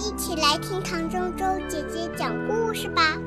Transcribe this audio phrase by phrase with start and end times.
[0.00, 3.18] 一起来听唐周周姐姐讲故事吧。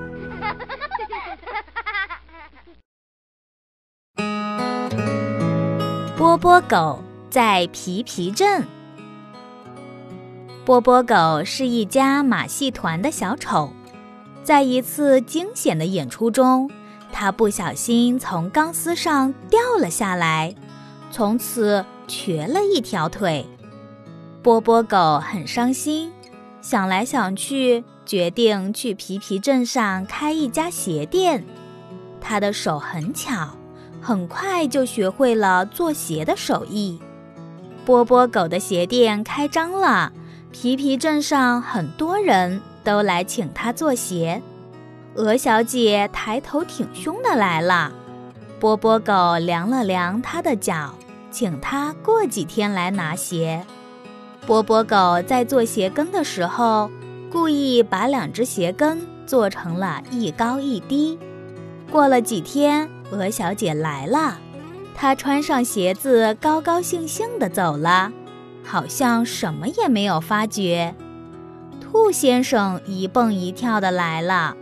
[6.18, 7.00] 波波狗
[7.30, 8.66] 在皮皮镇。
[10.66, 13.72] 波波狗是一家马戏团的小丑，
[14.44, 16.72] 在一次惊险的演出中，
[17.12, 20.56] 他不小心从钢丝上掉了下来，
[21.12, 23.46] 从此瘸了一条腿。
[24.42, 26.12] 波波狗很伤心，
[26.64, 31.44] 想来想去，决定去皮皮镇上开一家鞋店。
[32.22, 33.50] 他的手很巧，
[34.02, 37.02] 很快就学会了做鞋的手艺。
[37.84, 40.14] 波波狗的鞋店开张了。
[40.54, 44.42] 皮皮镇上很多人都来请他做鞋，
[45.16, 47.92] 鹅小姐抬头挺胸的来了。
[48.60, 50.94] 波波狗量了量她的脚，
[51.30, 53.66] 请她过几天来拿鞋。
[54.46, 56.90] 波波狗在做鞋跟的时候，
[57.32, 61.18] 故意把两只鞋跟做成了一高一低。
[61.92, 64.38] 过了几天，鹅小姐来了，
[64.94, 68.12] 她穿上鞋子，高高兴兴地走了。
[68.66, 70.96] 好像什么也没有发觉。
[71.82, 74.56] 兔先生一蹦一跳的来了，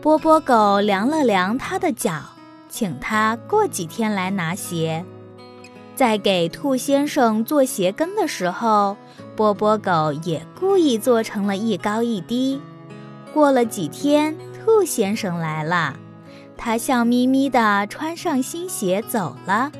[0.00, 2.14] 波波狗量了量他的脚，
[2.68, 5.04] 请他过几天来拿鞋。
[5.94, 8.96] 在给兔先生做鞋跟的时候，
[9.36, 12.60] 波波狗也故意做成了一高一低。
[13.32, 15.96] 过了几天，兔先生来了，
[16.56, 19.70] 他笑眯眯地穿上新鞋走了，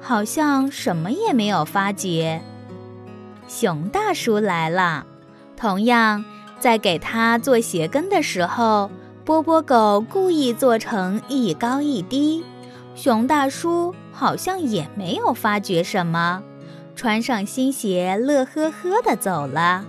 [0.00, 2.42] 好像什么也没有发觉。
[3.46, 5.06] 熊大叔来了，
[5.56, 6.24] 同样
[6.58, 8.90] 在给他做鞋跟的时候，
[9.24, 12.44] 波波狗故意做成一高一低。
[12.94, 16.44] 熊大叔好像也没有发觉什么，
[16.94, 19.84] 穿上新鞋，乐呵呵地走了。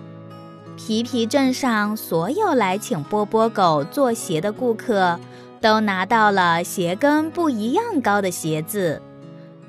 [0.76, 5.20] 皮皮镇上所有来请波波狗做鞋的顾客，
[5.62, 9.00] 都拿到了鞋跟不一样高的鞋子，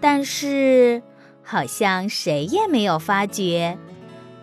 [0.00, 1.02] 但是。
[1.46, 3.76] 好像谁也没有发觉，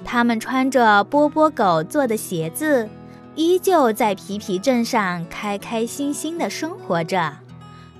[0.05, 2.87] 他们穿着波波狗做的鞋子，
[3.33, 7.33] 依旧在皮皮镇上开开心心地生活着。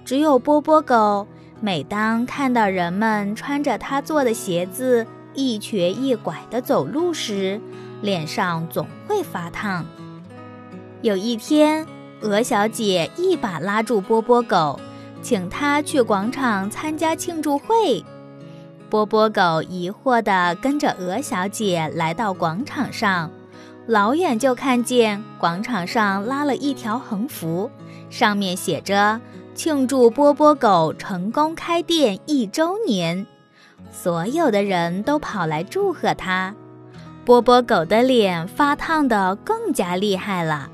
[0.06, 1.26] 只有波波狗，
[1.64, 5.06] 每当看到人们穿着他做的鞋子
[5.36, 7.62] 一瘸一拐地走路时，
[8.02, 9.86] 脸上总会发烫。
[11.04, 11.86] 有一天，
[12.22, 14.80] 鹅小姐一把拉住波波狗，
[15.22, 18.04] 请他去广场参加庆祝会。
[18.90, 23.30] 波波狗疑惑地跟着鹅小姐来到广场上，
[23.86, 27.70] 老远就看见广场上拉了一条横幅，
[28.10, 29.22] 上面写着
[29.54, 33.26] “庆祝波波狗成功开店一周年”。
[33.92, 36.56] 所有的人都跑来祝贺他。
[37.26, 40.70] 波波狗的脸发烫得更加厉害了。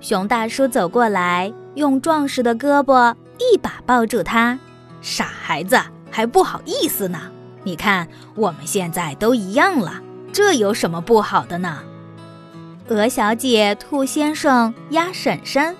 [0.00, 4.58] 熊大叔走过来，用壮实的胳膊一把抱住他
[5.00, 5.78] ：“傻孩子，
[6.10, 7.18] 还不好意思呢。”
[7.64, 11.78] 你看，我们现在都一样了，这有什么不好的呢？
[12.88, 15.74] 鹅小姐、兔先生、鸭婶婶，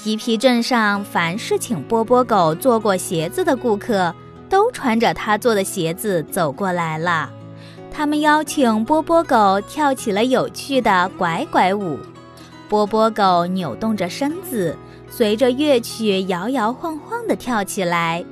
[0.00, 4.14] 皮皮镇上凡是请波波狗做过鞋子的顾客，
[4.48, 7.28] 都穿着他做的鞋子走过来了。
[7.90, 11.98] 他们邀请波波狗跳起了有趣的拐拐舞，
[12.68, 14.76] 波波狗扭动着身子，
[15.10, 18.24] 随着乐曲摇摇晃晃地跳起来，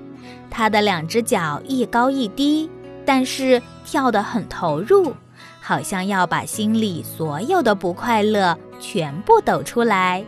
[0.49, 2.71] 它的两只脚一高一低。
[3.05, 5.13] 但是跳得很投入，
[5.61, 10.25] 好像要把心里所有的不快乐全部抖出来。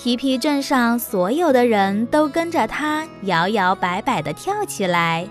[0.00, 5.26] 皮皮镇上所有的人都跟着他摇摇摆摆地跳起来，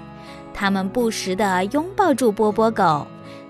[0.54, 3.08] 他们不时地拥抱住波波狗，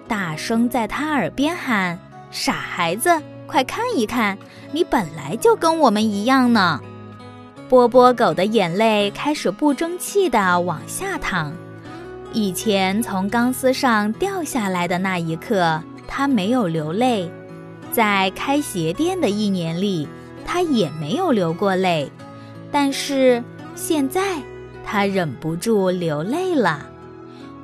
[0.07, 1.97] 大声在他耳边喊
[2.29, 3.09] ：“傻孩子，
[3.47, 4.37] 快看一看，
[4.71, 6.79] 你本来就跟我们一样呢！”
[7.67, 11.51] 波波狗的眼泪开始不争气地往下淌。
[12.31, 17.27] 以前从钢丝上掉下来的那一刻，他没有流泪；
[17.91, 20.07] 在开鞋店的一年里，
[20.47, 22.11] 他也没有流过泪。
[22.71, 23.43] 但是
[23.75, 24.41] 现在，
[24.83, 26.87] 他忍不住流泪了。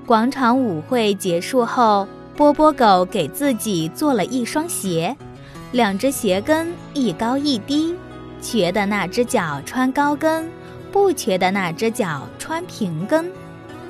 [0.06, 5.16] 广场舞会结束后，波波狗给自己做了一双鞋，
[5.72, 7.96] 两只鞋跟一高一低，
[8.42, 10.50] 瘸的那只脚穿高跟，
[10.92, 13.32] 不瘸的那只脚穿平跟。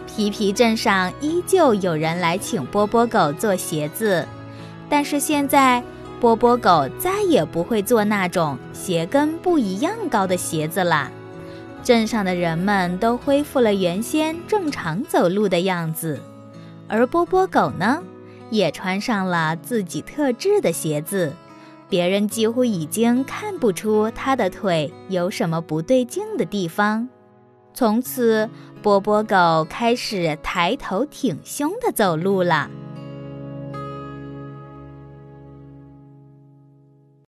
[0.06, 4.24] 皮皮镇上依旧有人来请波波狗做鞋子，
[4.88, 5.82] 但是现在
[6.24, 11.12] 波波狗再也不会做那种鞋跟不一样高的鞋子了。
[11.84, 16.18] 镇上的人们都恢复了原先正常走路的样子，
[16.88, 18.02] 而波波狗呢，
[18.50, 21.34] 也穿上了自己特制的鞋子，
[21.90, 27.10] 别人几乎已经看不出他的腿有什么不对劲的地方。
[27.74, 28.50] 从此，
[28.82, 32.70] 波波狗开始抬头挺胸的走路了。